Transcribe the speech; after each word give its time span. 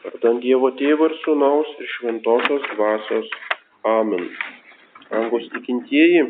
Vardant 0.00 0.38
Dievo 0.40 0.70
Tėvo 0.78 1.10
ir 1.10 1.14
Sūnaus 1.20 1.70
ir 1.76 1.88
Šventosios 1.94 2.62
Dvasios. 2.72 3.26
Amen. 3.84 4.30
Angos 5.12 5.44
tikintieji, 5.52 6.22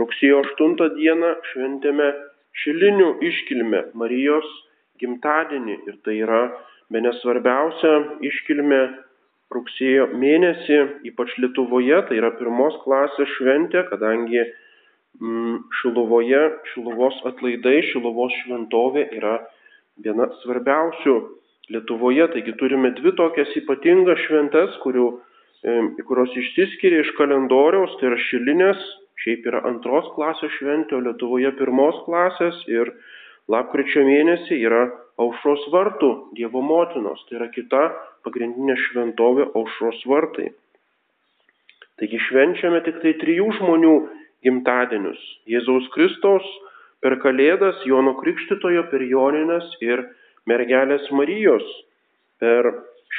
rugsėjo 0.00 0.38
8 0.46 0.94
dieną 0.94 1.34
šventėme 1.50 2.06
šilinių 2.62 3.10
iškilmę 3.28 3.82
Marijos 4.00 4.48
gimtadienį 5.02 5.76
ir 5.90 6.00
tai 6.08 6.16
yra 6.24 6.40
be 6.88 7.04
nesvarbiausia 7.04 7.92
iškilmė 8.30 8.82
rugsėjo 9.52 10.08
mėnesį, 10.16 10.82
ypač 11.12 11.36
Lietuvoje, 11.42 12.00
tai 12.08 12.16
yra 12.22 12.32
pirmos 12.40 12.80
klasės 12.86 13.28
šventė, 13.36 13.84
kadangi 13.92 14.40
mm, 15.20 15.66
Šiluvoje, 15.82 16.44
Šiluvos 16.72 17.20
atlaidai, 17.28 17.82
Šiluvos 17.92 18.32
šventovė 18.40 19.10
yra 19.20 19.42
viena 20.00 20.32
svarbiausių 20.40 21.20
Lietuvoje, 21.72 22.28
taigi 22.30 22.54
turime 22.60 22.92
dvi 22.94 23.12
tokias 23.18 23.50
ypatingas 23.58 24.20
šventes, 24.26 24.76
kurių, 24.84 25.06
kurios 26.06 26.34
išsiskiria 26.38 27.02
iš 27.02 27.10
kalendoriaus, 27.18 27.96
tai 27.98 28.12
yra 28.12 28.18
šilinės, 28.28 28.84
šiaip 29.24 29.48
yra 29.50 29.64
antros 29.66 30.06
klasės 30.14 30.52
šventė, 30.60 30.98
o 30.98 31.02
Lietuvoje 31.08 31.50
pirmos 31.58 31.98
klasės. 32.06 32.60
Ir 32.70 32.92
lapkričio 33.50 34.04
mėnesį 34.06 34.60
yra 34.68 34.84
aušros 35.18 35.64
vartų 35.72 36.12
Dievo 36.38 36.62
motinos, 36.62 37.24
tai 37.26 37.40
yra 37.40 37.48
kita 37.50 37.82
pagrindinė 38.26 38.76
šventovė 38.88 39.48
aušros 39.58 40.04
vartai. 40.06 40.52
Taigi 41.96 42.20
švenčiame 42.28 42.82
tik 42.84 43.00
tai 43.02 43.14
trijų 43.22 43.48
žmonių 43.58 43.94
gimtadienius- 44.44 45.20
Jėzaus 45.52 45.88
Kristaus 45.94 46.46
per 47.02 47.16
Kalėdas, 47.22 47.82
Jono 47.88 48.14
Krikštitojo 48.20 48.84
per 48.90 49.00
Joninės 49.00 49.66
ir 49.80 50.04
mergelės 50.50 51.08
Marijos 51.10 51.66
per 52.40 52.68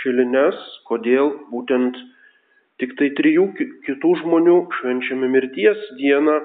šilines, 0.01 0.57
kodėl 0.89 1.33
būtent 1.51 1.97
tik 2.81 2.93
tai 2.99 3.09
trijų 3.17 3.47
kitų 3.87 4.13
žmonių 4.21 4.57
švenčiame 4.79 5.29
mirties 5.33 5.81
dieną, 5.99 6.39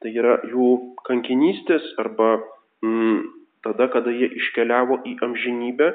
tai 0.00 0.12
yra 0.16 0.38
jų 0.48 0.70
kankinystės 1.08 1.84
arba 2.02 2.36
mm, 2.84 3.18
tada, 3.66 3.88
kada 3.92 4.12
jie 4.12 4.28
iškeliavo 4.40 5.02
į 5.08 5.16
amžinybę, 5.26 5.90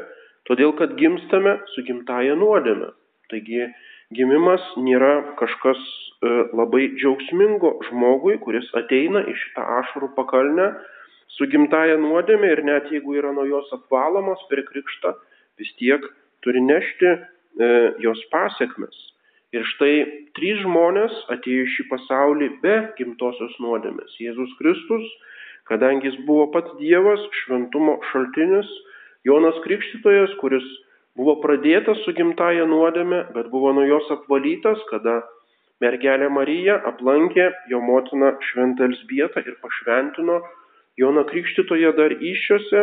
todėl 0.50 0.76
kad 0.78 0.96
gimstame 1.00 1.58
su 1.74 1.86
gimtaja 1.88 2.38
nuodėme. 2.38 2.92
Taigi 3.32 3.68
gimimas 4.16 4.64
nėra 4.78 5.36
kažkas 5.40 5.80
e, 5.80 6.32
labai 6.58 6.90
džiaugsmingo 6.98 7.78
žmogui, 7.88 8.38
kuris 8.44 8.68
ateina 8.78 9.24
iš 9.32 9.44
tą 9.56 9.66
ašarų 9.80 10.12
pakalnę 10.18 10.72
su 11.38 11.48
gimtaja 11.52 11.98
nuodėmė 12.02 12.52
ir 12.56 12.64
net 12.68 12.90
jeigu 12.94 13.16
yra 13.20 13.32
nuo 13.36 13.46
jos 13.50 13.70
apvalomos 13.76 14.42
per 14.50 14.64
krikštą, 14.68 15.14
vis 15.62 15.72
tiek 15.80 16.06
turi 16.46 16.62
nešti 16.66 17.10
e, 17.12 17.18
jos 18.04 18.22
pasiekmes. 18.34 18.98
Ir 19.52 19.66
štai 19.68 19.96
trys 20.38 20.62
žmonės 20.64 21.16
atėjo 21.34 21.66
į 21.66 21.72
šį 21.74 21.88
pasaulį 21.90 22.48
be 22.64 22.76
gimtosios 23.00 23.58
nuodėmės. 23.64 24.14
Jėzus 24.24 24.54
Kristus, 24.60 25.08
kadangi 25.68 26.08
jis 26.08 26.22
buvo 26.28 26.48
pats 26.54 26.72
Dievas, 26.80 27.24
šventumo 27.44 27.98
šaltinis, 28.12 28.70
Jonas 29.28 29.60
Krikštytojas, 29.66 30.32
kuris 30.40 30.64
buvo 31.20 31.36
pradėtas 31.44 32.00
su 32.06 32.16
gimtaja 32.16 32.64
nuodėme, 32.70 33.26
bet 33.36 33.52
buvo 33.52 33.74
nuo 33.76 33.84
jos 33.86 34.08
apvalytas, 34.16 34.80
kada 34.90 35.20
mergelė 35.84 36.30
Marija 36.32 36.80
aplankė 36.88 37.52
jo 37.70 37.82
motiną 37.84 38.32
Šventą 38.48 38.88
Elsbietą 38.88 39.44
ir 39.44 39.60
pašventino 39.62 40.40
Jono 41.00 41.24
Krikštitoje 41.28 41.94
dar 41.98 42.14
iššiose 42.14 42.82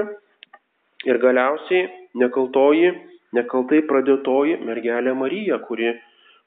ir 1.09 1.19
galiausiai 1.23 1.89
nekaltoji, 2.19 2.93
nekaltai 3.37 3.83
pradėtoji 3.89 4.59
mergelė 4.65 5.15
Marija, 5.17 5.59
kuri 5.69 5.93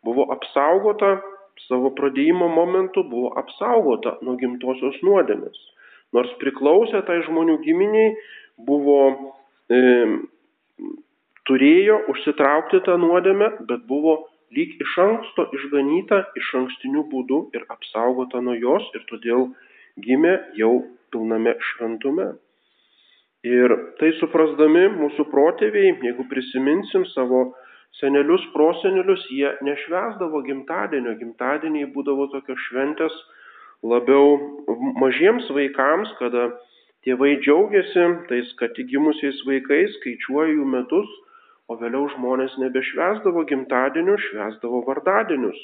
buvo 0.05 0.25
apsaugota 0.33 1.19
savo 1.67 1.91
pradėjimo 1.97 2.47
momentu, 2.49 3.03
buvo 3.07 3.31
apsaugota 3.39 4.17
nuo 4.25 4.35
gimtosios 4.41 4.97
nuodėmės. 5.05 5.59
Nors 6.15 6.31
priklausė 6.41 7.03
tai 7.07 7.21
žmonių 7.27 7.59
giminiai, 7.63 8.15
buvo, 8.67 8.97
e, 9.71 9.79
turėjo 11.47 12.01
užsitraukti 12.11 12.81
tą 12.87 12.97
nuodėmę, 12.99 13.51
bet 13.69 13.85
buvo 13.87 14.17
lyg 14.55 14.73
iš 14.83 14.97
anksto 15.05 15.47
išganyta 15.55 16.25
iš 16.39 16.49
ankstinių 16.59 17.05
būdų 17.11 17.39
ir 17.55 17.67
apsaugota 17.71 18.41
nuo 18.43 18.57
jos 18.57 18.89
ir 18.97 19.05
todėl 19.11 19.47
gimė 20.03 20.33
jau 20.59 20.73
pilname 21.13 21.55
šventume. 21.71 22.31
Ir 23.47 23.73
tai 23.97 24.11
suprasdami 24.19 24.85
mūsų 24.99 25.25
protėviai, 25.31 25.95
jeigu 26.05 26.27
prisiminsim 26.29 27.07
savo 27.15 27.47
senelius, 27.97 28.43
prosenelius, 28.53 29.23
jie 29.33 29.49
nešvesdavo 29.65 30.43
gimtadienio. 30.45 31.15
Gimtadieniai 31.17 31.89
būdavo 31.95 32.27
tokios 32.33 32.61
šventės 32.67 33.15
labiau 33.81 34.37
mažiems 35.01 35.49
vaikams, 35.57 36.13
kada 36.19 36.51
tėvai 37.05 37.33
džiaugiasi 37.41 38.05
tais 38.29 38.53
tik 38.77 38.91
gimusiais 38.93 39.41
vaikais, 39.47 39.97
skaičiuoja 39.97 40.53
jų 40.53 40.67
metus, 40.75 41.09
o 41.65 41.77
vėliau 41.81 42.11
žmonės 42.13 42.57
nebešvesdavo 42.61 43.45
gimtadienių, 43.49 44.19
švesdavo 44.27 44.83
vardadienius. 44.85 45.59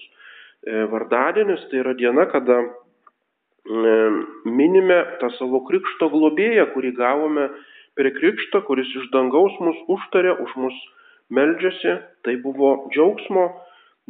E, 0.65 0.85
vardadienis 0.89 1.67
tai 1.69 1.83
yra 1.83 1.93
diena, 1.99 2.25
kada 2.31 2.63
minime 3.67 4.99
tą 5.21 5.29
savo 5.37 5.61
krikšto 5.67 6.09
globėją, 6.13 6.67
kurį 6.73 6.93
gavome 6.95 7.49
per 7.97 8.11
krikštą, 8.15 8.61
kuris 8.67 8.87
iš 8.95 9.09
dangaus 9.11 9.55
mus 9.59 9.77
užtarė, 9.91 10.37
už 10.43 10.53
mus 10.55 10.77
meldžiasi. 11.29 11.97
Tai 12.23 12.35
buvo 12.43 12.87
džiaugsmo, 12.93 13.47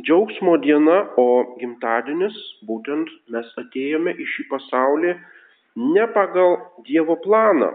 džiaugsmo 0.04 0.58
diena, 0.62 1.00
o 1.18 1.58
gimtadienis 1.62 2.38
būtent 2.68 3.10
mes 3.34 3.50
atėjome 3.58 4.14
į 4.14 4.30
šį 4.36 4.48
pasaulį 4.52 5.16
ne 5.78 6.08
pagal 6.14 6.58
Dievo 6.86 7.18
planą. 7.22 7.74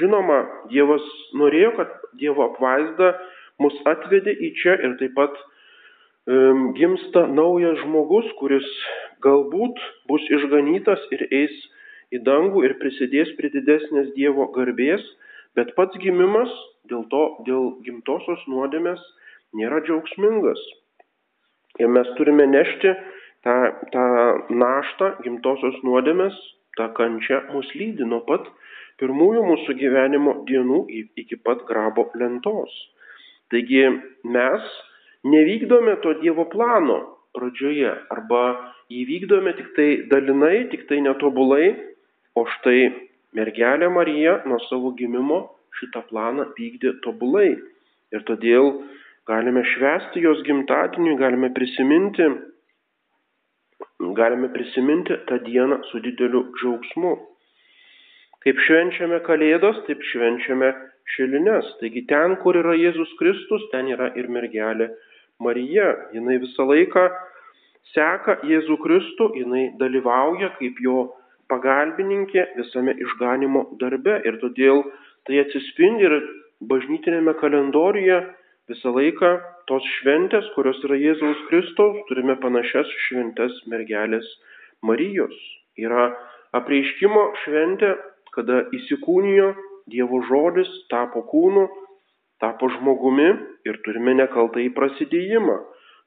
Žinoma, 0.00 0.40
Dievas 0.70 1.04
norėjo, 1.38 1.76
kad 1.76 1.92
Dievo 2.20 2.50
apvaizda 2.50 3.14
mus 3.62 3.76
atvedė 3.88 4.34
į 4.34 4.52
čia 4.60 4.76
ir 4.84 4.96
taip 5.00 5.14
pat 5.16 5.36
um, 6.28 6.72
gimsta 6.76 7.26
naujas 7.30 7.78
žmogus, 7.84 8.28
kuris 8.40 8.66
galbūt 9.24 9.80
bus 10.10 10.24
išganytas 10.32 11.02
ir 11.16 11.26
eis 11.30 11.54
į 12.14 12.22
dangų 12.26 12.64
ir 12.68 12.76
prisidės 12.80 13.32
prie 13.38 13.50
didesnės 13.54 14.12
Dievo 14.16 14.48
garbės, 14.54 15.02
bet 15.58 15.74
pats 15.78 15.96
gimimas 16.02 16.52
dėl 16.90 17.06
to, 17.12 17.22
dėl 17.48 17.70
gimtosios 17.86 18.42
nuodėmės 18.50 19.02
nėra 19.56 19.80
džiaugsmingas. 19.86 20.60
Ir 21.80 21.90
mes 21.92 22.08
turime 22.18 22.46
nešti 22.48 22.92
tą, 23.44 23.56
tą 23.92 24.06
naštą 24.50 25.10
gimtosios 25.24 25.80
nuodėmės, 25.86 26.36
tą 26.78 26.88
kančią 26.96 27.42
mus 27.54 27.68
lydi 27.74 28.06
nuo 28.08 28.22
pat 28.28 28.48
pirmųjų 29.00 29.42
mūsų 29.50 29.76
gyvenimo 29.80 30.38
dienų 30.48 30.84
iki 31.22 31.40
pat 31.44 31.64
grabo 31.68 32.08
lentos. 32.16 32.72
Taigi 33.52 33.84
mes 34.24 34.70
nevykdome 35.26 35.98
to 36.02 36.16
Dievo 36.22 36.46
plano 36.52 36.98
pradžioje 37.36 37.92
arba 38.10 38.42
įvykdome 38.92 39.52
tik 39.58 39.72
tai 39.76 39.88
dalinai, 40.10 40.68
tik 40.70 40.86
tai 40.88 41.00
netobulai, 41.02 41.74
o 42.36 42.44
štai 42.56 42.90
mergelė 43.36 43.88
Marija 43.92 44.40
nuo 44.46 44.58
savo 44.68 44.92
gimimo 44.98 45.42
šitą 45.78 46.04
planą 46.10 46.50
vykdė 46.56 46.96
tobulai. 47.04 47.56
Ir 48.14 48.22
todėl 48.28 48.70
galime 49.28 49.64
švęsti 49.74 50.22
jos 50.22 50.42
gimtadienį, 50.46 51.16
galime 51.18 51.50
prisiminti, 51.56 52.28
galime 54.16 54.52
prisiminti 54.54 55.16
tą 55.28 55.40
dieną 55.44 55.82
su 55.90 56.00
dideliu 56.04 56.46
džiaugsmu. 56.54 57.16
Kaip 58.46 58.60
švenčiame 58.62 59.18
Kalėdas, 59.26 59.80
taip 59.88 60.04
švenčiame 60.06 60.70
šilines. 61.16 61.66
Taigi 61.80 62.04
ten, 62.06 62.36
kur 62.42 62.58
yra 62.60 62.76
Jėzus 62.78 63.10
Kristus, 63.18 63.64
ten 63.72 63.90
yra 63.90 64.12
ir 64.14 64.30
mergelė 64.30 64.92
Marija. 65.42 65.88
Jinai 66.14 66.38
visą 66.44 66.68
laiką 66.70 67.08
seka 67.94 68.38
Jėzų 68.46 68.78
Kristų, 68.82 69.30
jinai 69.38 69.68
dalyvauja 69.80 70.52
kaip 70.58 70.80
jo 70.82 71.10
pagalbininkė 71.50 72.46
visame 72.56 72.96
išganimo 73.02 73.66
darbe 73.80 74.18
ir 74.26 74.40
todėl 74.42 74.82
tai 75.26 75.42
atsispindi 75.42 76.08
ir 76.08 76.16
bažnytinėme 76.70 77.36
kalendoriuje 77.40 78.18
visą 78.70 78.92
laiką 78.96 79.32
tos 79.70 79.86
šventės, 79.98 80.46
kurios 80.54 80.78
yra 80.86 80.98
Jėzaus 80.98 81.42
Kristaus, 81.50 82.02
turime 82.10 82.36
panašias 82.42 82.90
šventes 83.06 83.54
mergelės 83.70 84.26
Marijos. 84.86 85.34
Yra 85.78 86.10
apreiškimo 86.56 87.24
šventė, 87.44 87.94
kada 88.34 88.66
įsikūnijo 88.76 89.54
Dievo 89.86 90.18
žodis, 90.26 90.66
tapo 90.90 91.22
kūnu, 91.30 91.68
tapo 92.42 92.66
žmogumi 92.74 93.28
ir 93.68 93.78
turime 93.86 94.16
nekaltai 94.18 94.66
prasidėjimą. 94.74 95.60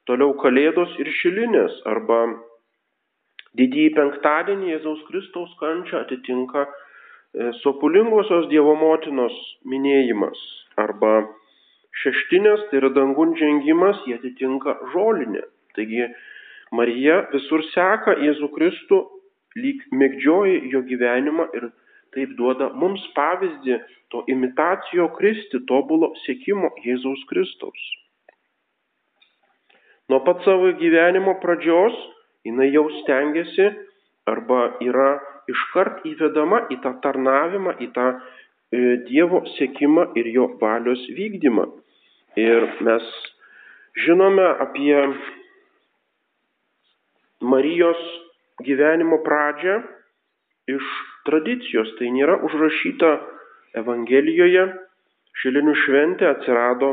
Toliau 0.08 0.32
Kalėdos 0.40 0.94
ir 1.02 1.10
Šilinės 1.20 1.74
arba 1.90 2.20
didįjį 3.58 3.90
penktadienį 3.98 4.72
Jėzaus 4.74 5.02
Kristaus 5.08 5.52
kančią 5.60 6.04
atitinka 6.04 6.64
e, 6.66 7.50
sopulingosios 7.60 8.48
Dievo 8.52 8.76
motinos 8.78 9.36
minėjimas 9.68 10.40
arba 10.80 11.12
šeštinės, 12.02 12.68
tai 12.70 12.80
yra 12.80 12.92
dangun 12.96 13.34
žengimas, 13.38 14.00
jie 14.06 14.16
atitinka 14.20 14.76
žolinę. 14.94 15.42
Taigi 15.76 16.06
Marija 16.74 17.24
visur 17.34 17.64
seka 17.74 18.16
Jėzų 18.24 18.50
Kristų, 18.56 19.00
lyg 19.58 19.82
mėgdžioja 19.90 20.60
jo 20.72 20.84
gyvenimą 20.86 21.48
ir 21.58 21.70
taip 22.14 22.36
duoda 22.38 22.70
mums 22.74 23.02
pavyzdį 23.16 23.80
to 24.14 24.22
imitacijo 24.30 25.10
Kristi, 25.18 25.62
tobulo 25.70 26.14
sėkimo 26.24 26.70
Jėzaus 26.86 27.26
Kristaus. 27.30 27.82
Nuo 30.10 30.24
pat 30.26 30.40
savo 30.42 30.72
gyvenimo 30.74 31.36
pradžios 31.38 31.94
jinai 32.42 32.72
jau 32.74 32.88
stengiasi 33.00 33.66
arba 34.26 34.62
yra 34.82 35.10
iškart 35.52 36.00
įvedama 36.10 36.64
į 36.74 36.78
tą 36.82 36.96
tarnavimą, 37.04 37.76
į 37.78 37.86
tą 37.94 38.06
e, 38.10 38.80
Dievo 39.06 39.44
sėkimą 39.54 40.08
ir 40.18 40.30
jo 40.34 40.48
valios 40.58 41.04
vykdymą. 41.14 41.66
Ir 42.42 42.66
mes 42.86 43.06
žinome 44.06 44.48
apie 44.64 44.96
Marijos 47.52 48.02
gyvenimo 48.66 49.20
pradžią 49.28 49.76
iš 50.74 50.90
tradicijos. 51.28 51.94
Tai 52.00 52.10
nėra 52.16 52.40
užrašyta 52.48 53.12
Evangelijoje. 53.78 54.66
Šilinių 55.40 55.76
šventė 55.84 56.26
atsirado 56.32 56.90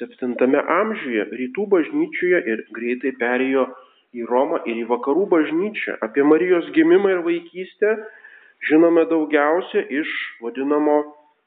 7 0.00 0.34
amžiuje 0.80 1.28
rytų 1.38 1.66
bažnyčioje 1.70 2.40
ir 2.50 2.64
greitai 2.74 3.12
perėjo 3.20 3.68
į 4.14 4.26
Romą 4.30 4.60
ir 4.66 4.80
į 4.82 4.88
vakarų 4.90 5.26
bažnyčią. 5.30 5.98
Apie 6.02 6.24
Marijos 6.26 6.66
gimimą 6.74 7.12
ir 7.12 7.22
vaikystę 7.26 7.94
žinome 8.68 9.04
daugiausia 9.10 9.84
iš 10.00 10.10
vadinamo, 10.42 10.98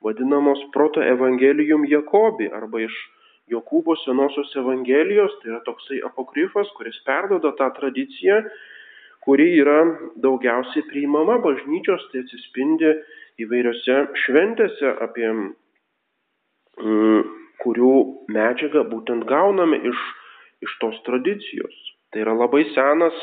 vadinamos 0.04 0.64
proto 0.74 1.04
evangelijum 1.04 1.86
Jakobi 1.92 2.48
arba 2.52 2.86
iš 2.86 2.96
Jokūbo 3.48 3.96
senosios 4.04 4.52
evangelijos, 4.60 5.32
tai 5.40 5.54
yra 5.54 5.62
toksai 5.64 6.02
apokrifas, 6.04 6.68
kuris 6.76 6.98
perdoda 7.08 7.54
tą 7.56 7.70
tradiciją, 7.78 8.42
kuri 9.24 9.48
yra 9.62 9.78
daugiausiai 10.20 10.84
priimama 10.90 11.38
bažnyčios, 11.44 12.04
tai 12.12 12.26
atsispindi 12.26 12.92
įvairiose 13.44 13.96
šventėse, 14.26 14.92
apie 15.06 15.30
mm, 15.32 17.22
kurių 17.64 17.94
medžiagą 18.34 18.86
būtent 18.92 19.28
gauname 19.30 19.80
iš, 19.92 20.04
iš 20.66 20.78
tos 20.82 20.98
tradicijos. 21.08 21.76
Tai 22.12 22.24
yra 22.24 22.36
labai 22.38 22.64
senas 22.76 23.18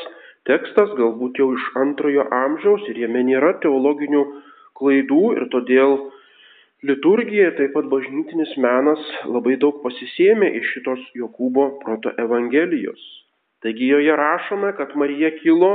tekstas, 0.49 0.91
galbūt 0.99 1.39
jau 1.41 1.51
iš 1.55 1.69
antrojo 1.81 2.27
amžiaus 2.43 2.85
ir 2.91 2.99
jame 3.05 3.23
nėra 3.27 3.55
teologinių 3.63 4.25
klaidų 4.77 5.23
ir 5.39 5.49
todėl 5.53 5.97
Liturgija, 6.85 7.49
taip 7.57 7.71
pat 7.73 7.87
bažnytinis 7.89 8.51
menas 8.61 9.01
labai 9.25 9.55
daug 9.57 9.79
pasisėmė 9.81 10.51
iš 10.59 10.73
šitos 10.75 11.05
Jokūbo 11.17 11.69
proto 11.81 12.11
Evangelijos. 12.21 13.01
Taigi 13.65 13.87
joje 13.89 14.13
rašome, 14.19 14.73
kad 14.77 14.93
Marija 14.99 15.31
kilo 15.39 15.71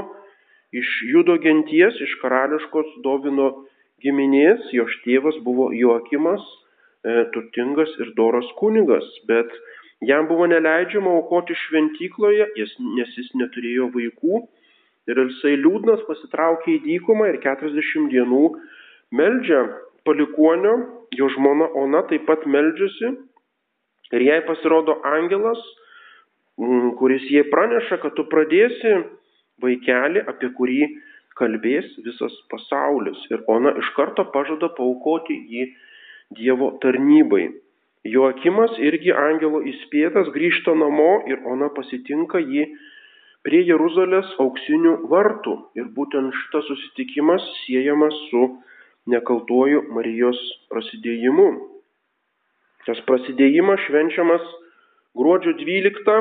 iš 0.71 0.91
Judo 1.11 1.35
genties, 1.43 1.97
iš 2.05 2.13
karališkos 2.21 2.93
Dovino 3.03 3.49
giminės, 4.05 4.69
jos 4.77 4.93
tėvas 5.03 5.41
buvo 5.43 5.71
Joakimas, 5.75 6.45
turtingas 7.35 7.93
ir 8.03 8.13
doras 8.17 8.49
kunigas, 8.61 9.07
bet 9.29 9.53
jam 10.05 10.29
buvo 10.29 10.47
neleidžiama 10.51 11.13
aukoti 11.21 11.57
šventykloje, 11.67 12.49
nes 12.97 13.15
jis 13.17 13.31
neturėjo 13.41 13.91
vaikų 13.95 14.43
ir 15.11 15.23
jisai 15.25 15.57
liūdnas 15.61 16.05
pasitraukė 16.09 16.77
į 16.77 16.83
dykumą 16.87 17.31
ir 17.33 17.41
40 17.43 18.11
dienų 18.13 18.45
meldžia 19.17 19.65
palikuonio, 20.07 20.77
jo 21.17 21.29
žmona 21.35 21.71
Ona 21.81 22.05
taip 22.11 22.27
pat 22.29 22.47
meldžiasi 22.47 23.13
ir 24.17 24.27
jai 24.27 24.41
pasirodo 24.47 24.99
angelas, 25.07 25.61
mm, 26.59 26.97
kuris 27.01 27.27
jai 27.31 27.45
praneša, 27.51 28.01
kad 28.03 28.15
tu 28.17 28.27
pradėsi 28.31 28.97
vaikelį, 29.63 30.25
apie 30.31 30.53
kurį 30.57 30.81
kalbės 31.41 31.89
visas 32.05 32.35
pasaulis. 32.53 33.21
Ir 33.31 33.45
Ona 33.49 33.75
iš 33.81 33.93
karto 33.97 34.25
pažada 34.35 34.71
paukoti 34.77 35.37
jį 35.49 35.71
Dievo 36.31 36.79
tarnybai. 36.83 37.49
Joakimas 38.07 38.77
irgi 38.79 39.11
angelo 39.13 39.61
įspėtas 39.67 40.31
grįžta 40.33 40.77
namo 40.79 41.25
ir 41.29 41.43
Ona 41.53 41.69
pasitinka 41.75 42.39
jį 42.39 42.69
prie 43.45 43.61
Jeruzalės 43.67 44.31
auksinių 44.45 44.95
vartų. 45.11 45.57
Ir 45.75 45.91
būtent 45.97 46.31
šitas 46.45 46.69
susitikimas 46.71 47.45
siejamas 47.65 48.15
su 48.31 48.45
nekaltuoju 49.11 49.83
Marijos 49.97 50.39
prasidėjimu. 50.71 51.49
Tas 52.87 53.03
prasidėjimas 53.11 53.83
švenčiamas 53.89 54.47
gruodžio 55.19 55.57
12, 55.59 56.17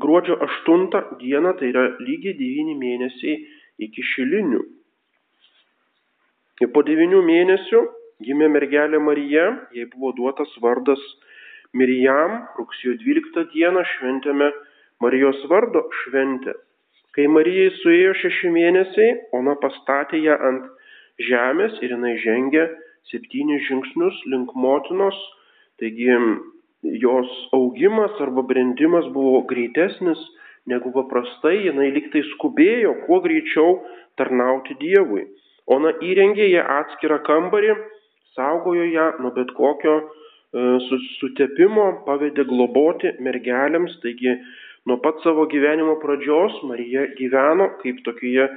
gruodžio 0.00 0.40
8 0.48 0.88
dieną, 1.20 1.54
tai 1.60 1.70
yra 1.74 1.86
lygiai 2.00 2.34
9 2.40 2.76
mėnesiai 2.80 3.36
iki 3.84 4.02
šilinių. 4.14 4.64
Ir 6.64 6.72
po 6.74 6.82
9 6.88 7.20
mėnesių 7.28 7.86
gimė 8.24 8.48
mergelė 8.52 9.00
Marija, 9.02 9.46
jai 9.76 9.86
buvo 9.94 10.12
duotas 10.16 10.52
vardas 10.62 11.00
Mirijam, 11.76 12.36
rugsėjo 12.58 12.96
12 13.04 13.46
dieną 13.54 13.84
šventėme 13.94 14.50
Marijos 15.00 15.40
vardo 15.52 15.86
šventę. 16.02 16.56
Kai 17.14 17.26
Marijai 17.30 17.70
suėjo 17.80 18.14
šeši 18.20 18.50
mėnesiai, 18.54 19.10
ona 19.38 19.56
pastatė 19.62 20.20
ją 20.22 20.36
ant 20.50 20.66
žemės 21.30 21.78
ir 21.82 21.94
jinai 21.94 22.16
žengia 22.22 22.66
septynis 23.10 23.64
žingsnius 23.68 24.18
link 24.32 24.52
motinos, 24.54 25.16
taigi 25.80 26.10
jos 27.02 27.30
augimas 27.56 28.18
arba 28.20 28.44
brendimas 28.46 29.08
buvo 29.14 29.42
greitesnis 29.50 30.20
negu 30.70 30.92
paprastai, 30.94 31.56
jinai 31.66 31.90
liktai 31.94 32.22
skubėjo 32.34 32.94
kuo 33.06 33.20
greičiau 33.24 33.78
tarnauti 34.20 34.76
Dievui. 34.80 35.26
Ona 35.70 35.94
įrengė 36.04 36.50
ją 36.50 36.66
atskirą 36.80 37.20
kambarį, 37.26 37.74
saugojo 38.36 38.86
ją 38.94 39.06
nuo 39.20 39.32
bet 39.36 39.52
kokio 39.58 39.94
e, 40.00 40.06
sutepimo, 41.18 41.86
pavedė 42.06 42.46
globoti 42.48 43.14
mergelėms, 43.22 43.96
taigi 44.04 44.36
nuo 44.88 44.98
pat 45.04 45.20
savo 45.24 45.46
gyvenimo 45.50 45.96
pradžios 46.02 46.60
Marija 46.68 47.06
gyveno 47.18 47.70
kaip 47.82 48.02
tokioje 48.06 48.48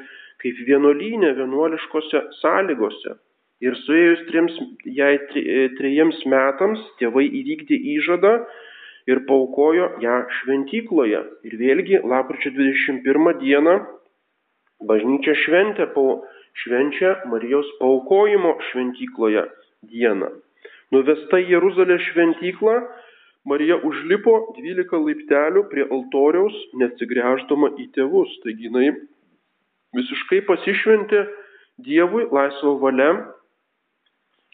kaip 0.43 0.59
vienuolynė 0.67 1.31
vienuoliškose 1.37 2.21
sąlygose. 2.41 3.15
Ir 3.63 3.77
suėjus 3.85 4.25
trims, 4.27 4.55
jai 4.83 5.13
trejiems 5.77 6.19
metams 6.27 6.81
tėvai 6.99 7.29
įvykdė 7.29 7.77
įžadą 7.95 8.33
ir 9.07 9.23
paukojo 9.29 9.87
ją 10.03 10.17
šventykloje. 10.39 11.21
Ir 11.47 11.57
vėlgi, 11.61 12.01
lapkričio 12.03 12.51
21 12.57 13.39
dieną 13.39 13.77
bažnyčia 14.89 15.37
šventė, 15.45 15.87
švenčia 16.63 17.15
Marijos 17.31 17.69
paukojimo 17.79 18.57
šventykloje 18.71 19.47
dieną. 19.91 20.29
Nuvesta 20.93 21.39
į 21.41 21.55
Jeruzalę 21.55 21.97
šventyklą, 22.09 22.75
Marija 23.49 23.75
užlipo 23.83 24.33
12 24.55 24.99
laiptelių 25.03 25.65
prie 25.71 25.83
altoriaus, 25.91 26.55
neatsigręždama 26.79 27.73
į 27.81 27.89
tėvus. 27.95 28.31
Taigi 28.45 28.69
jinai 28.69 28.91
visiškai 29.97 30.43
pasišventė 30.47 31.25
Dievui 31.83 32.27
laisvo 32.29 32.75
valia, 32.77 33.09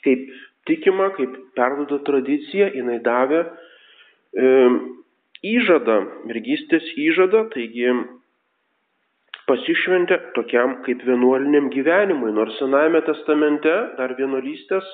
kaip 0.06 0.22
tikima, 0.70 1.10
kaip 1.18 1.34
perduoda 1.58 2.00
tradicija, 2.08 2.70
jinai 2.72 3.02
davė 3.04 3.42
e, 3.44 4.54
įžadą, 5.46 5.98
mergystės 6.30 6.88
įžadą, 6.96 7.44
taigi 7.54 7.92
pasišventė 9.50 10.20
tokiam 10.38 10.78
kaip 10.86 11.04
vienuoliniam 11.06 11.68
gyvenimui, 11.74 12.32
nors 12.36 12.56
Senajame 12.62 13.04
testamente 13.08 13.76
dar 14.00 14.16
vienuolystės, 14.18 14.88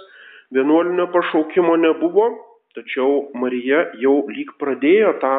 vienuolinio 0.53 1.07
pašaukimo 1.13 1.75
nebuvo, 1.81 2.29
tačiau 2.75 3.29
Marija 3.37 3.85
jau 4.01 4.23
lyg 4.29 4.55
pradėjo 4.61 5.15
tą 5.23 5.35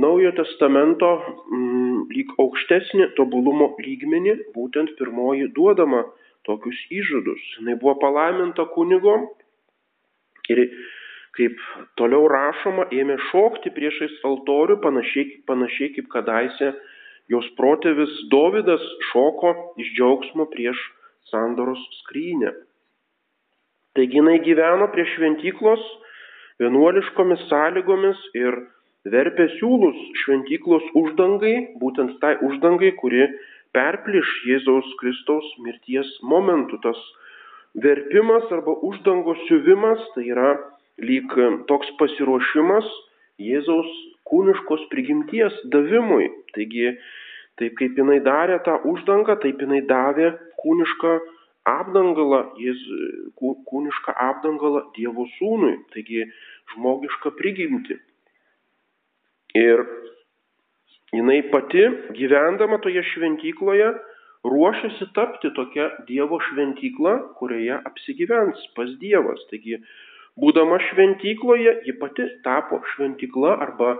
Naujojo 0.00 0.30
testamento 0.38 1.08
mm, 1.50 2.04
lyg 2.14 2.28
aukštesnį 2.38 3.08
tobulumo 3.16 3.72
lygmenį, 3.82 4.36
būtent 4.54 4.92
pirmoji 5.00 5.48
duodama 5.56 6.04
tokius 6.46 6.78
įžadus. 6.94 7.42
Jis 7.58 7.80
buvo 7.80 7.96
palaiminta 7.98 8.68
kunigo 8.70 9.16
ir 10.48 10.62
kaip 11.34 11.58
toliau 11.98 12.28
rašoma, 12.30 12.86
ėmė 12.94 13.18
šokti 13.32 13.74
priešais 13.74 14.14
altorių, 14.30 14.78
panašiai, 14.84 15.42
panašiai 15.50 15.92
kaip 15.98 16.08
kadaise 16.14 16.72
jos 17.30 17.50
protėvis 17.58 18.14
Dovydas 18.30 18.82
šoko 19.10 19.52
iš 19.82 19.92
džiaugsmo 19.98 20.46
prieš 20.54 20.78
sandoros 21.30 21.82
skrynę. 22.00 22.54
Taigi 23.98 24.20
jinai 24.20 24.38
gyveno 24.46 24.86
prie 24.92 25.02
šventyklos 25.16 25.80
vienuoliškomis 26.62 27.40
sąlygomis 27.50 28.20
ir 28.38 28.58
verpė 29.10 29.48
siūlus 29.56 29.96
šventyklos 30.22 30.84
uždangai, 31.00 31.54
būtent 31.80 32.18
tai 32.22 32.36
uždangai, 32.46 32.92
kuri 33.00 33.24
perpliš 33.74 34.30
Jėzaus 34.46 34.92
Kristaus 35.00 35.48
mirties 35.64 36.10
momentu. 36.22 36.78
Tas 36.84 37.00
verpimas 37.74 38.46
arba 38.54 38.76
uždangos 38.86 39.42
siuvimas 39.48 40.04
tai 40.14 40.28
yra 40.30 40.52
lyg 41.02 41.34
toks 41.66 41.90
pasiruošimas 41.98 42.86
Jėzaus 43.40 43.90
kūniškos 44.30 44.86
prigimties 44.92 45.58
davimui. 45.74 46.30
Taigi, 46.54 46.94
taip 47.58 47.74
kaip 47.80 47.98
jinai 47.98 48.20
darė 48.22 48.60
tą 48.62 48.78
uždangą, 48.86 49.40
taip 49.42 49.62
jinai 49.66 49.82
davė 49.90 50.34
kūnišką 50.62 51.18
apdangalą, 51.70 52.42
jis 52.60 52.80
kūnišką 53.40 54.14
apdangalą 54.26 54.84
Dievo 54.96 55.26
sūnui, 55.36 55.76
taigi 55.94 56.26
žmogišką 56.74 57.34
prigimtį. 57.38 57.98
Ir 59.60 59.82
jinai 61.16 61.40
pati 61.50 61.86
gyvendama 62.18 62.78
toje 62.84 63.02
šventykloje 63.14 63.90
ruošiasi 64.44 65.10
tapti 65.14 65.50
tokia 65.56 65.90
Dievo 66.08 66.38
šventykla, 66.48 67.16
kurioje 67.40 67.80
apsigyvens 67.90 68.62
pas 68.76 68.92
Dievas. 69.02 69.42
Taigi, 69.50 69.80
būdama 70.40 70.78
šventykloje, 70.90 71.80
ji 71.86 71.96
pati 72.00 72.28
tapo 72.44 72.80
šventykla 72.94 73.58
arba 73.66 73.96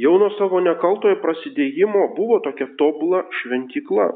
jau 0.00 0.16
nuo 0.18 0.30
savo 0.38 0.60
nekaltojo 0.64 1.20
prasidėjimo 1.22 2.08
buvo 2.16 2.40
tokia 2.46 2.70
tobula 2.80 3.22
šventykla. 3.42 4.08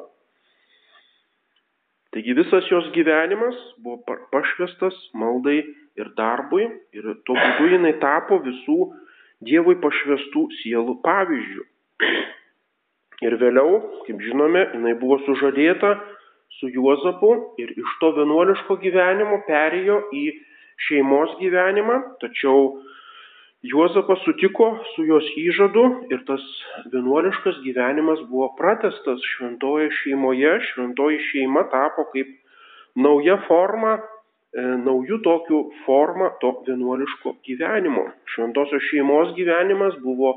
Taigi 2.15 2.33
visas 2.39 2.65
jos 2.71 2.87
gyvenimas 2.95 3.57
buvo 3.85 4.19
pašvestas 4.33 4.97
maldai 5.13 5.59
ir 6.01 6.09
darbui 6.17 6.65
ir 6.97 7.05
tuo 7.29 7.37
būdu 7.37 7.75
jinai 7.75 7.95
tapo 8.01 8.41
visų 8.47 8.81
Dievui 9.47 9.77
pašvestų 9.79 10.41
sielų 10.59 10.97
pavyzdžių. 11.05 11.65
Ir 13.29 13.37
vėliau, 13.39 13.77
kaip 14.07 14.19
žinome, 14.23 14.65
jinai 14.73 14.97
buvo 14.99 15.21
sužadėta 15.29 15.93
su 16.59 16.71
Juozapu 16.75 17.31
ir 17.63 17.71
iš 17.79 17.93
to 18.01 18.11
vienuoliško 18.17 18.79
gyvenimo 18.83 19.39
perėjo 19.47 20.01
į 20.15 20.25
šeimos 20.89 21.37
gyvenimą, 21.39 22.01
tačiau 22.23 22.81
Juozapas 23.67 24.21
sutiko 24.23 24.69
su 24.95 25.05
jos 25.09 25.27
įžadu 25.41 25.85
ir 26.13 26.21
tas 26.29 26.45
vienuoliškas 26.93 27.59
gyvenimas 27.65 28.21
buvo 28.31 28.53
pratestas 28.59 29.25
šventoje 29.35 29.91
šeimoje, 30.03 30.61
šventoji 30.73 31.19
šeima 31.31 31.65
tapo 31.73 32.07
kaip 32.13 32.31
nauja 32.95 33.41
forma 33.49 33.99
E, 34.57 34.63
naujų 34.81 35.19
tokių 35.27 35.59
formą 35.85 36.31
to 36.43 36.51
vienuoliško 36.67 37.35
gyvenimo. 37.45 38.07
Šventosios 38.33 38.87
šeimos 38.89 39.35
gyvenimas 39.37 39.99
buvo 40.01 40.31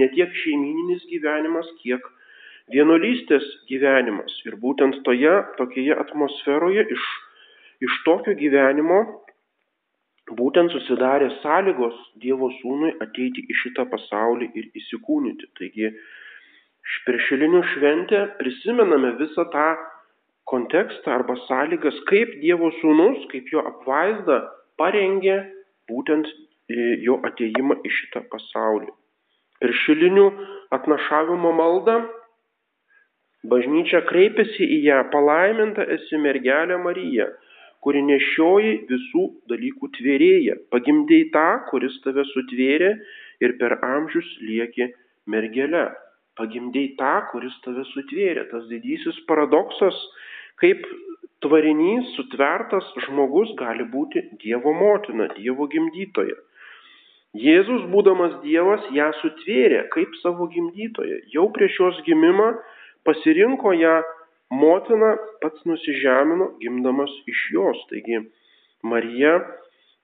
ne 0.00 0.08
tiek 0.10 0.32
šeimininis 0.42 1.04
gyvenimas, 1.10 1.68
kiek 1.84 2.02
vienuolystės 2.74 3.46
gyvenimas. 3.70 4.34
Ir 4.48 4.58
būtent 4.58 4.98
toje 5.06 5.36
tokioje 5.60 5.94
atmosferoje 6.02 6.82
iš, 6.96 7.04
iš 7.86 8.00
tokio 8.08 8.34
gyvenimo 8.40 8.98
būtent 10.32 10.72
susidarė 10.72 11.28
sąlygos 11.42 11.96
Dievo 12.22 12.48
sūnui 12.60 12.94
ateiti 13.04 13.44
į 13.44 13.56
šitą 13.62 13.84
pasaulį 13.90 14.50
ir 14.54 14.70
įsikūnyti. 14.80 15.50
Taigi 15.58 15.90
per 17.04 17.18
šilinių 17.28 17.62
šventę 17.74 18.22
prisimename 18.38 19.14
visą 19.20 19.44
tą 19.52 19.68
kontekstą 20.48 21.12
arba 21.12 21.36
sąlygas, 21.48 22.00
kaip 22.08 22.40
Dievo 22.40 22.70
sūnus, 22.80 23.28
kaip 23.32 23.48
jo 23.52 23.64
apvaizda 23.68 24.40
parengė 24.80 25.38
būtent 25.88 26.26
e, 26.26 27.00
jo 27.04 27.20
ateimą 27.24 27.80
į 27.84 27.92
šitą 27.98 28.24
pasaulį. 28.32 28.92
Per 29.60 29.72
šilinių 29.84 30.26
atnašavimo 30.76 31.52
maldą 31.56 32.00
bažnyčia 33.48 34.02
kreipiasi 34.08 34.66
į 34.76 34.78
ją, 34.88 35.00
palaiminta 35.12 35.84
esi 35.96 36.20
mergelė 36.20 36.80
Marija, 36.80 37.28
kuri 37.84 38.00
nešioji 38.04 38.74
visų 38.88 39.24
dalykų 39.52 39.90
tvėrėja, 39.98 40.56
pagimdėjai 40.72 41.30
tą, 41.34 41.48
kuris 41.68 41.98
tave 42.04 42.24
sutvėrė 42.32 42.94
ir 43.44 43.56
per 43.60 43.76
amžius 43.84 44.28
lieki 44.40 44.88
mergelė. 45.30 45.90
Pagimdėjai 46.38 46.94
tą, 46.98 47.12
kuris 47.30 47.54
tave 47.66 47.84
sutvėrė. 47.92 48.48
Tas 48.50 48.64
didysis 48.70 49.20
paradoksas 49.28 49.98
kaip 50.62 50.80
tvarinys 51.44 52.08
sutvertas 52.16 52.88
žmogus 53.06 53.52
gali 53.60 53.86
būti 53.92 54.24
Dievo 54.42 54.72
motina, 54.74 55.28
Dievo 55.36 55.68
gimdytoja. 55.70 56.36
Jėzus, 57.34 57.86
būdamas 57.90 58.38
Dievas, 58.44 58.82
ją 58.94 59.10
sutvėrė 59.20 59.84
kaip 59.94 60.12
savo 60.22 60.46
gimdytoją. 60.50 61.20
Jau 61.34 61.48
prieš 61.54 61.80
jos 61.80 61.96
gimimą 62.06 62.52
pasirinko 63.06 63.74
ją 63.74 63.96
motina, 64.54 65.14
pats 65.42 65.64
nusižemino, 65.68 66.54
gimdamas 66.62 67.12
iš 67.30 67.44
jos. 67.54 67.80
Taigi 67.90 68.22
Marija 68.86 69.38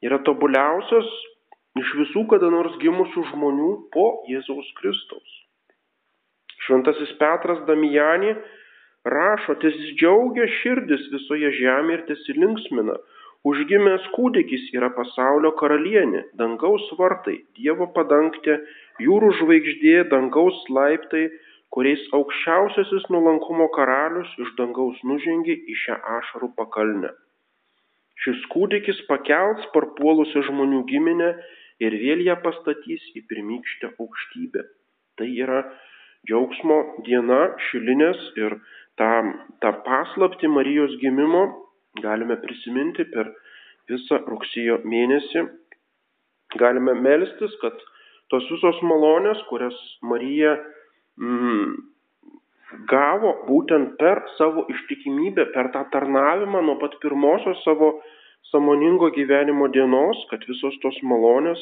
yra 0.07 0.21
tobuliausias 0.27 1.09
iš 1.81 1.93
visų 2.01 2.27
kada 2.33 2.51
nors 2.53 2.75
gimusių 2.83 3.27
žmonių 3.33 3.71
po 3.95 4.07
Jėzaus 4.31 4.71
Kristaus. 4.81 5.37
Šventasis 6.67 7.13
Petras 7.21 7.63
Damijani 7.69 8.35
rašo, 9.07 9.57
tesidžiaugia 9.63 10.49
širdis 10.61 11.07
visoje 11.15 11.53
žemėje 11.57 11.99
ir 11.99 12.07
tesilinksmina. 12.11 12.99
Užgimęs 13.49 14.05
kūdikis 14.13 14.67
yra 14.77 14.91
pasaulio 14.93 15.55
karalienė, 15.57 16.27
dangaus 16.37 16.85
vartai, 16.99 17.39
Dievo 17.57 17.87
padangtė, 17.95 18.59
jūrų 19.01 19.31
žvaigždė, 19.39 19.95
dangaus 20.11 20.59
laiptai, 20.69 21.31
kuriais 21.75 22.03
aukščiausiasis 22.19 23.07
nuolankumo 23.15 23.69
karalius 23.77 24.31
iš 24.45 24.55
dangaus 24.59 24.99
nužengė 25.11 25.57
į 25.73 25.77
šią 25.85 25.99
ašarų 26.19 26.51
pakalnę. 26.59 27.13
Šis 28.25 28.43
kūdikis 28.53 29.05
pakels 29.09 29.69
parpuolusią 29.75 30.43
žmonių 30.51 30.83
giminę 30.91 31.31
ir 31.85 31.97
vėl 32.03 32.27
ją 32.27 32.37
pastatys 32.45 33.07
į 33.17 33.25
pirmykštę 33.31 33.95
aukštybę. 33.95 34.67
Tai 35.17 35.29
yra 35.45 35.63
džiaugsmo 36.29 36.81
diena 37.07 37.41
šilinės 37.69 38.27
ir 38.43 38.59
tą, 39.01 39.13
tą 39.63 39.73
paslapti 39.87 40.51
Marijos 40.53 40.99
gimimo 41.01 41.47
galime 42.03 42.37
prisiminti 42.43 43.07
per 43.15 43.33
visą 43.91 44.21
rugsėjo 44.27 44.81
mėnesį. 44.85 45.47
Galime 46.61 46.97
melstis, 46.99 47.55
kad 47.63 47.79
tos 48.31 48.47
visos 48.51 48.79
malonės, 48.87 49.41
kurias 49.49 49.77
Marija 50.03 50.57
mm, 51.21 51.75
gavo 52.91 53.35
būtent 53.49 53.97
per 54.01 54.23
savo 54.37 54.65
ištikimybę, 54.73 55.51
per 55.55 55.71
tą 55.75 55.85
tarnavimą 55.95 56.63
nuo 56.67 56.79
pat 56.83 56.97
pirmosios 57.03 57.63
savo 57.67 57.93
samoningo 58.51 59.11
gyvenimo 59.15 59.69
dienos, 59.75 60.25
kad 60.31 60.45
visos 60.49 60.77
tos 60.83 60.99
malonės 61.07 61.61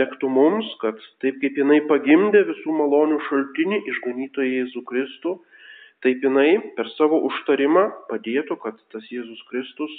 tektų 0.00 0.30
mums, 0.36 0.70
kad 0.82 0.98
taip 1.22 1.38
kaip 1.42 1.58
jinai 1.60 1.80
pagimdė 1.90 2.44
visų 2.48 2.74
malonių 2.80 3.20
šaltinį 3.28 3.82
išganytoją 3.92 4.54
Jėzų 4.58 4.82
Kristų, 4.90 5.36
taip 6.06 6.24
jinai 6.26 6.50
per 6.78 6.90
savo 6.96 7.20
užtarimą 7.28 7.86
padėtų, 8.10 8.58
kad 8.64 8.80
tas 8.94 9.06
Jėzus 9.12 9.44
Kristus 9.50 9.94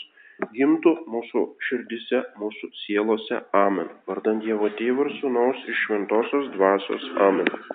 gimtų 0.55 0.91
mūsų 1.11 1.45
širdise, 1.69 2.21
mūsų 2.41 2.71
sielose. 2.83 3.39
Amen. 3.55 3.87
Vardant 4.09 4.43
Dievo 4.43 4.69
Tėvų 4.79 5.07
ir 5.07 5.15
Sūnaus 5.21 5.63
iš 5.71 5.85
Šventosios 5.85 6.51
Dvasios. 6.57 7.07
Amen. 7.29 7.55